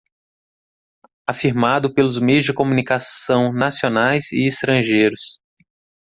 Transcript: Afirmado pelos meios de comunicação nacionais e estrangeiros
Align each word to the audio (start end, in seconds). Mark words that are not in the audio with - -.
Afirmado 1.27 1.93
pelos 1.93 2.17
meios 2.17 2.43
de 2.47 2.55
comunicação 2.55 3.53
nacionais 3.53 4.31
e 4.31 4.47
estrangeiros 4.47 5.39